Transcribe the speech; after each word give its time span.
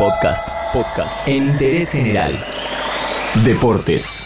Podcast, 0.00 0.48
podcast 0.72 1.28
en 1.28 1.48
interés 1.48 1.90
general. 1.90 2.42
Deportes. 3.44 4.24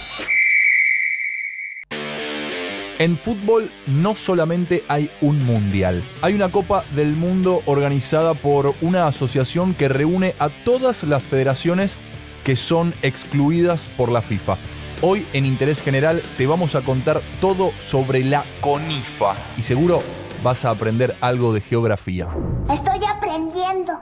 En 3.00 3.16
fútbol 3.16 3.72
no 3.88 4.14
solamente 4.14 4.84
hay 4.86 5.10
un 5.20 5.44
mundial, 5.44 6.04
hay 6.22 6.34
una 6.34 6.52
Copa 6.52 6.84
del 6.94 7.16
Mundo 7.16 7.60
organizada 7.66 8.34
por 8.34 8.72
una 8.82 9.08
asociación 9.08 9.74
que 9.74 9.88
reúne 9.88 10.36
a 10.38 10.48
todas 10.48 11.02
las 11.02 11.24
federaciones 11.24 11.96
que 12.44 12.54
son 12.54 12.94
excluidas 13.02 13.88
por 13.96 14.12
la 14.12 14.22
FIFA. 14.22 14.56
Hoy 15.02 15.26
en 15.32 15.44
Interés 15.44 15.82
General 15.82 16.22
te 16.38 16.46
vamos 16.46 16.76
a 16.76 16.82
contar 16.82 17.20
todo 17.40 17.72
sobre 17.80 18.22
la 18.22 18.44
CONIFA 18.60 19.34
y 19.56 19.62
seguro 19.62 20.04
vas 20.40 20.64
a 20.64 20.70
aprender 20.70 21.16
algo 21.20 21.52
de 21.52 21.62
geografía. 21.62 22.28
Estoy 22.70 23.00
aprendiendo. 23.12 23.92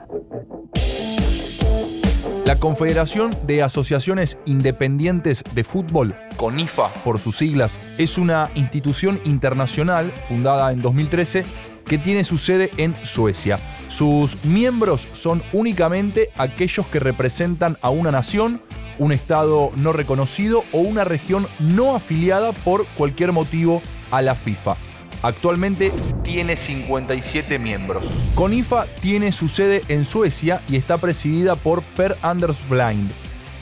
La 2.45 2.59
Confederación 2.59 3.31
de 3.47 3.63
Asociaciones 3.63 4.37
Independientes 4.45 5.45
de 5.55 5.63
Fútbol, 5.63 6.13
CONIFA 6.35 6.91
por 7.05 7.17
sus 7.17 7.37
siglas, 7.37 7.79
es 7.97 8.17
una 8.17 8.49
institución 8.55 9.21
internacional 9.23 10.11
fundada 10.27 10.73
en 10.73 10.81
2013 10.81 11.43
que 11.85 11.97
tiene 11.97 12.25
su 12.25 12.37
sede 12.37 12.69
en 12.75 12.97
Suecia. 13.05 13.59
Sus 13.87 14.43
miembros 14.43 15.07
son 15.13 15.41
únicamente 15.53 16.31
aquellos 16.37 16.85
que 16.87 16.99
representan 16.99 17.77
a 17.81 17.89
una 17.91 18.11
nación, 18.11 18.61
un 18.99 19.13
estado 19.13 19.71
no 19.77 19.93
reconocido 19.93 20.65
o 20.73 20.79
una 20.79 21.05
región 21.05 21.47
no 21.59 21.95
afiliada 21.95 22.51
por 22.51 22.85
cualquier 22.97 23.31
motivo 23.31 23.81
a 24.11 24.21
la 24.21 24.35
FIFA. 24.35 24.75
Actualmente 25.23 25.93
tiene 26.21 26.57
57 26.57 27.57
miembros. 27.57 28.05
CONIFA 28.35 28.85
tiene 29.01 29.31
su 29.31 29.47
sede 29.47 29.81
en 29.87 30.03
Suecia 30.03 30.61
y 30.67 30.75
está 30.75 30.97
presidida 30.97 31.55
por 31.55 31.81
Per 31.81 32.17
Anders 32.21 32.57
Blind. 32.69 33.09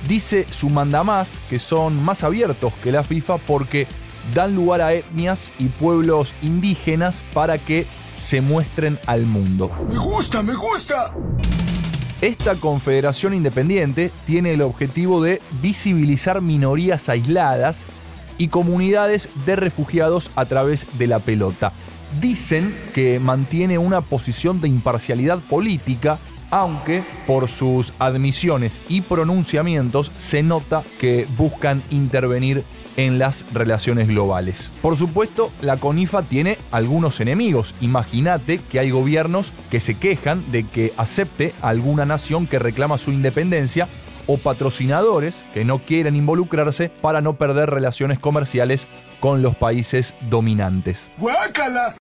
Dice 0.07 0.47
su 0.49 0.71
mandamás 0.71 1.29
que 1.51 1.59
son 1.59 2.03
más 2.03 2.23
abiertos 2.23 2.73
que 2.83 2.91
la 2.91 3.03
FIFA 3.03 3.37
porque 3.37 3.87
dan 4.33 4.55
lugar 4.55 4.81
a 4.81 4.93
etnias 4.93 5.51
y 5.59 5.67
pueblos 5.67 6.33
indígenas 6.41 7.21
para 7.31 7.59
que 7.59 7.85
se 8.19 8.41
muestren 8.41 8.97
al 9.05 9.27
mundo. 9.27 9.71
Me 9.87 9.99
gusta, 9.99 10.41
me 10.41 10.55
gusta. 10.55 11.13
Esta 12.21 12.55
confederación 12.55 13.35
independiente 13.35 14.11
tiene 14.25 14.53
el 14.53 14.61
objetivo 14.61 15.21
de 15.21 15.41
visibilizar 15.61 16.41
minorías 16.41 17.09
aisladas 17.09 17.85
y 18.41 18.47
comunidades 18.47 19.29
de 19.45 19.55
refugiados 19.55 20.31
a 20.35 20.45
través 20.45 20.97
de 20.97 21.05
la 21.05 21.19
pelota. 21.19 21.73
Dicen 22.19 22.75
que 22.95 23.19
mantiene 23.19 23.77
una 23.77 24.01
posición 24.01 24.61
de 24.61 24.67
imparcialidad 24.67 25.37
política, 25.37 26.17
aunque 26.49 27.03
por 27.27 27.49
sus 27.49 27.93
admisiones 27.99 28.79
y 28.89 29.01
pronunciamientos 29.01 30.11
se 30.17 30.41
nota 30.41 30.81
que 30.99 31.27
buscan 31.37 31.83
intervenir 31.91 32.63
en 32.97 33.19
las 33.19 33.45
relaciones 33.53 34.07
globales. 34.07 34.71
Por 34.81 34.97
supuesto, 34.97 35.51
la 35.61 35.77
CONIFA 35.77 36.23
tiene 36.23 36.57
algunos 36.71 37.19
enemigos. 37.19 37.75
Imagínate 37.79 38.59
que 38.71 38.79
hay 38.79 38.89
gobiernos 38.89 39.53
que 39.69 39.79
se 39.79 39.93
quejan 39.93 40.43
de 40.51 40.63
que 40.63 40.93
acepte 40.97 41.53
alguna 41.61 42.05
nación 42.07 42.47
que 42.47 42.57
reclama 42.57 42.97
su 42.97 43.11
independencia 43.11 43.87
o 44.31 44.37
patrocinadores 44.37 45.35
que 45.53 45.65
no 45.65 45.79
quieren 45.79 46.15
involucrarse 46.15 46.87
para 46.87 47.19
no 47.19 47.33
perder 47.33 47.69
relaciones 47.69 48.17
comerciales 48.17 48.87
con 49.19 49.41
los 49.41 49.57
países 49.57 50.15
dominantes. 50.29 51.11
¡Guácala! 51.17 51.97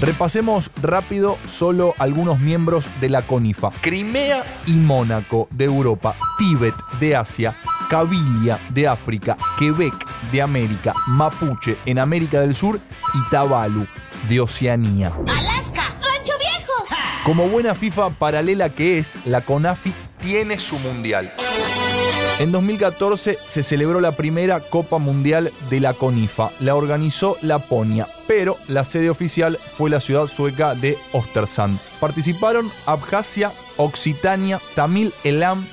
Repasemos 0.00 0.70
rápido 0.82 1.38
solo 1.48 1.94
algunos 1.98 2.40
miembros 2.40 2.86
de 3.00 3.08
la 3.08 3.22
CONIFA. 3.22 3.70
Crimea 3.80 4.44
y 4.66 4.72
Mónaco 4.72 5.48
de 5.52 5.64
Europa, 5.64 6.16
Tíbet 6.38 6.74
de 6.98 7.14
Asia, 7.14 7.56
Cabilia 7.88 8.58
de 8.70 8.88
África, 8.88 9.36
Quebec 9.60 9.94
de 10.32 10.42
América, 10.42 10.92
Mapuche 11.08 11.76
en 11.86 12.00
América 12.00 12.40
del 12.40 12.56
Sur 12.56 12.80
y 13.14 13.30
Tabalu 13.30 13.86
de 14.28 14.40
Oceanía. 14.40 15.12
Alaska, 15.20 15.96
Rancho 16.00 16.32
Viejo. 16.38 16.84
Como 17.24 17.48
buena 17.48 17.76
FIFA 17.76 18.10
paralela 18.10 18.70
que 18.70 18.98
es, 18.98 19.16
la 19.24 19.40
CONAFI 19.40 19.92
tiene 20.28 20.58
su 20.58 20.78
mundial. 20.78 21.32
En 22.38 22.52
2014 22.52 23.38
se 23.48 23.62
celebró 23.62 23.98
la 23.98 24.12
primera 24.12 24.60
Copa 24.60 24.98
Mundial 24.98 25.50
de 25.70 25.80
la 25.80 25.94
CONIFA. 25.94 26.50
La 26.60 26.74
organizó 26.74 27.38
Laponia, 27.40 28.08
pero 28.26 28.58
la 28.68 28.84
sede 28.84 29.08
oficial 29.08 29.58
fue 29.78 29.88
la 29.88 30.02
ciudad 30.02 30.26
sueca 30.26 30.74
de 30.74 30.98
Ostersund. 31.12 31.78
Participaron 31.98 32.70
Abjasia, 32.84 33.52
Occitania, 33.78 34.60
Tamil 34.74 35.14
Elam, 35.24 35.66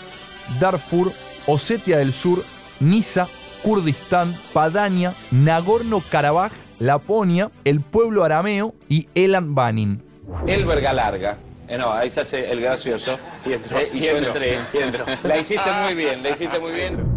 Darfur, 0.62 1.12
Osetia 1.48 1.98
del 1.98 2.14
Sur, 2.14 2.46
Nisa, 2.80 3.28
Kurdistán, 3.62 4.38
Padania, 4.54 5.16
Nagorno-Karabaj, 5.32 6.52
Laponia, 6.80 7.52
el 7.66 7.82
pueblo 7.82 8.24
arameo 8.24 8.74
y 8.88 9.10
Elan 9.16 9.54
Banin. 9.54 10.02
El 10.48 10.64
verga 10.66 10.94
larga. 10.94 11.40
Eh, 11.68 11.78
no, 11.78 11.92
ahí 11.92 12.09
se 12.09 12.22
hace 12.22 12.52
el 12.52 12.62
gracioso. 12.62 13.18
Y, 13.46 13.50
yo 14.00 14.18
entré. 14.18 14.59
y 14.74 14.78
entro. 14.78 15.06
La 15.24 15.38
hiciste 15.38 15.72
muy 15.84 15.96
bien, 15.96 16.22
la 16.22 16.30
hiciste 16.30 16.59
muy 16.59 16.72
bien. 16.72 17.16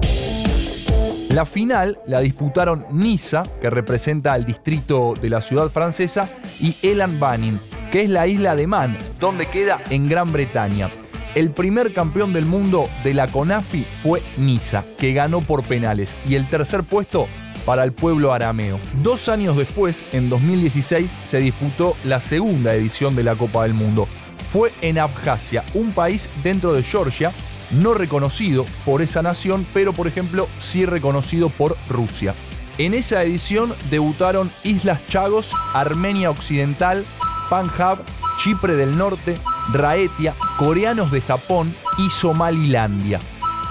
La 1.31 1.45
final 1.45 1.99
la 2.07 2.21
disputaron 2.21 2.87
Niza, 2.91 3.43
que 3.61 3.71
representa 3.71 4.33
al 4.33 4.47
distrito 4.47 5.15
de 5.21 5.29
la 5.29 5.43
ciudad 5.43 5.69
francesa, 5.69 6.29
y 6.59 6.75
Elan 6.83 7.21
Banin, 7.21 7.61
que 7.93 8.03
es 8.03 8.11
la 8.11 8.27
isla 8.27 8.57
de 8.57 8.67
Man, 8.67 8.97
donde 9.21 9.47
queda 9.47 9.81
en 9.91 10.09
Gran 10.09 10.33
Bretaña. 10.33 10.91
El 11.35 11.51
primer 11.51 11.93
campeón 11.93 12.33
del 12.33 12.47
mundo 12.47 12.89
de 13.05 13.15
la 13.15 13.29
CONAFI 13.29 13.85
fue 14.03 14.23
Niza, 14.39 14.83
que 14.97 15.13
ganó 15.13 15.41
por 15.41 15.63
penales, 15.63 16.17
y 16.27 16.35
el 16.35 16.49
tercer 16.49 16.83
puesto 16.83 17.29
para 17.67 17.85
el 17.85 17.93
pueblo 17.93 18.33
arameo. 18.33 18.81
Dos 19.03 19.29
años 19.29 19.57
después, 19.57 20.03
en 20.15 20.31
2016, 20.31 21.11
se 21.27 21.39
disputó 21.39 21.95
la 22.05 22.23
segunda 22.23 22.75
edición 22.75 23.15
de 23.15 23.25
la 23.25 23.37
Copa 23.37 23.65
del 23.65 23.75
Mundo. 23.75 24.09
Fue 24.53 24.73
en 24.81 24.99
Abjasia, 24.99 25.65
un 25.75 25.93
país 25.93 26.29
dentro 26.43 26.73
de 26.73 26.83
Georgia, 26.83 27.33
no 27.71 27.95
reconocido 27.95 28.65
por 28.85 29.03
esa 29.03 29.23
nación, 29.23 29.67
pero 29.75 29.93
por 29.93 30.07
ejemplo 30.07 30.49
sí 30.59 30.87
reconocido 30.87 31.51
por 31.51 31.77
Rusia. 31.89 32.35
En 32.79 32.95
esa 32.95 33.23
edición 33.25 33.75
debutaron 33.91 34.51
Islas 34.65 35.07
Chagos, 35.09 35.51
Armenia 35.75 36.31
Occidental, 36.31 37.05
Panjab, 37.51 37.99
Chipre 38.43 38.77
del 38.77 38.97
Norte, 38.97 39.37
Raetia, 39.73 40.35
coreanos 40.59 41.11
de 41.11 41.21
Japón 41.21 41.75
y 41.99 42.09
Somalilandia. 42.09 43.19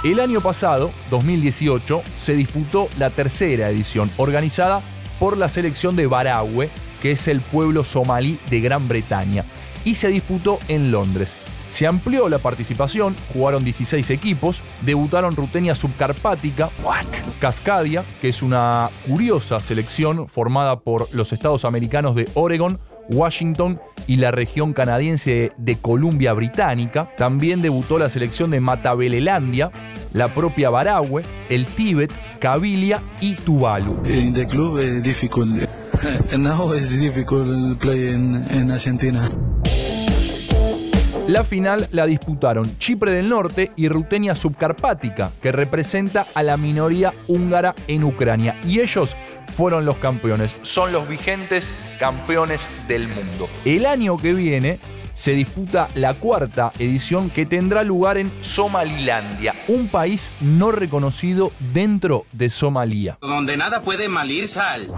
El 0.03 0.19
año 0.19 0.41
pasado, 0.41 0.91
2018, 1.09 2.03
se 2.23 2.33
disputó 2.33 2.87
la 2.99 3.09
tercera 3.09 3.69
edición, 3.69 4.11
organizada 4.17 4.81
por 5.19 5.37
la 5.37 5.49
selección 5.49 5.95
de 5.95 6.05
Barahue, 6.05 6.69
que 7.01 7.11
es 7.13 7.27
el 7.27 7.41
pueblo 7.41 7.83
somalí 7.83 8.37
de 8.49 8.59
Gran 8.59 8.87
Bretaña, 8.87 9.43
y 9.87 9.95
se 9.95 10.09
disputó 10.09 10.59
en 10.67 10.91
Londres. 10.91 11.33
Se 11.71 11.87
amplió 11.87 12.27
la 12.27 12.39
participación, 12.39 13.15
jugaron 13.31 13.63
16 13.63 14.09
equipos, 14.09 14.59
debutaron 14.81 15.33
Rutenia 15.33 15.75
Subcarpática, 15.75 16.69
Cascadia, 17.39 18.03
que 18.19 18.27
es 18.27 18.41
una 18.41 18.89
curiosa 19.07 19.61
selección 19.61 20.27
formada 20.27 20.81
por 20.81 21.07
los 21.15 21.31
estados 21.31 21.63
americanos 21.63 22.15
de 22.15 22.27
Oregon, 22.33 22.77
Washington 23.09 23.79
y 24.07 24.17
la 24.17 24.31
región 24.31 24.73
canadiense 24.73 25.53
de 25.55 25.77
Columbia 25.77 26.33
Británica. 26.33 27.07
También 27.15 27.61
debutó 27.61 27.97
la 27.97 28.09
selección 28.09 28.51
de 28.51 28.59
Matabelelandia, 28.59 29.71
la 30.11 30.33
propia 30.33 30.69
Barahue, 30.69 31.23
el 31.47 31.65
Tíbet, 31.65 32.11
Cabilia 32.41 32.99
y 33.21 33.35
Tuvalu. 33.35 34.01
In 34.05 34.33
the 34.33 34.45
club 34.45 34.79
is 34.79 35.01
difficult. 35.01 35.47
Now 36.37 36.73
it's 36.73 36.97
difficult 36.99 37.79
play 37.79 38.09
in, 38.09 38.45
in 38.51 38.69
Argentina. 38.69 39.29
La 41.27 41.43
final 41.43 41.85
la 41.91 42.05
disputaron 42.05 42.77
Chipre 42.77 43.11
del 43.11 43.27
Norte 43.27 43.73
y 43.75 43.89
Rutenia 43.89 44.33
Subcarpática, 44.33 45.29
que 45.41 45.51
representa 45.51 46.25
a 46.33 46.41
la 46.41 46.55
minoría 46.55 47.13
húngara 47.27 47.75
en 47.89 48.05
Ucrania. 48.05 48.57
Y 48.65 48.79
ellos 48.79 49.13
fueron 49.53 49.85
los 49.85 49.97
campeones, 49.97 50.55
son 50.61 50.93
los 50.93 51.05
vigentes 51.09 51.73
campeones 51.99 52.69
del 52.87 53.09
mundo. 53.09 53.49
El 53.65 53.85
año 53.85 54.17
que 54.17 54.33
viene 54.33 54.79
se 55.15 55.31
disputa 55.31 55.89
la 55.95 56.13
cuarta 56.13 56.71
edición 56.79 57.29
que 57.29 57.45
tendrá 57.45 57.83
lugar 57.83 58.17
en 58.17 58.31
Somalilandia, 58.39 59.53
un 59.67 59.89
país 59.89 60.31
no 60.39 60.71
reconocido 60.71 61.51
dentro 61.73 62.25
de 62.31 62.49
Somalia. 62.49 63.17
Donde 63.19 63.57
nada 63.57 63.81
puede 63.81 64.07
malir 64.07 64.47
sal. 64.47 64.93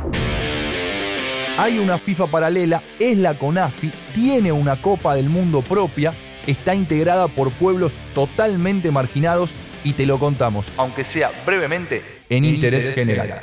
Hay 1.61 1.77
una 1.77 1.97
FIFA 1.97 2.27
paralela, 2.27 2.81
es 2.99 3.17
la 3.17 3.37
CONAFI, 3.37 3.91
tiene 4.15 4.53
una 4.53 4.81
Copa 4.81 5.15
del 5.15 5.27
Mundo 5.27 5.61
propia, 5.61 6.13
está 6.47 6.73
integrada 6.73 7.27
por 7.27 7.51
pueblos 7.51 7.91
totalmente 8.15 8.91
marginados 8.91 9.49
y 9.83 9.91
te 9.91 10.05
lo 10.05 10.19
contamos, 10.19 10.67
aunque 10.77 11.03
sea 11.03 11.31
brevemente, 11.45 12.01
en, 12.29 12.45
interés, 12.45 12.95
general. 12.95 13.41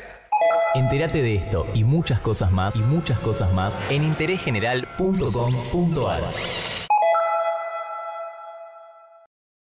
Entérate 0.75 1.21
de 1.21 1.35
esto 1.35 1.67
y 1.75 1.85
muchas 1.85 2.19
cosas 2.21 2.53
más 2.53 2.75
y 2.77 2.81
muchas 2.81 3.19
cosas 3.19 3.53
más 3.53 3.75
en 3.91 4.03
interésgeneral.com.ar. 4.03 6.23